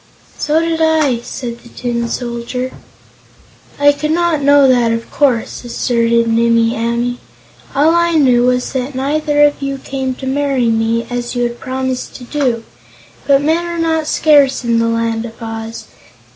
"So 0.35 0.59
did 0.59 0.81
I," 0.81 1.19
said 1.19 1.59
the 1.61 1.69
Tin 1.69 2.07
Soldier. 2.09 2.71
"I 3.79 3.91
could 3.91 4.09
not 4.09 4.41
know 4.41 4.67
that, 4.67 4.91
of 4.91 5.11
course," 5.11 5.63
asserted 5.63 6.27
Nimmie 6.27 6.75
Amee. 6.75 7.19
"All 7.75 7.93
I 7.93 8.13
knew 8.13 8.41
was 8.47 8.71
that 8.73 8.95
neither 8.95 9.43
of 9.43 9.61
you 9.61 9.77
came 9.77 10.15
to 10.15 10.25
marry 10.25 10.69
me, 10.69 11.05
as 11.11 11.35
you 11.35 11.43
had 11.43 11.59
promised 11.59 12.15
to 12.15 12.23
do. 12.23 12.63
But 13.27 13.43
men 13.43 13.63
are 13.63 13.77
not 13.77 14.07
scarce 14.07 14.63
in 14.63 14.79
the 14.79 14.87
Land 14.89 15.23
of 15.23 15.39
Oz. 15.39 15.85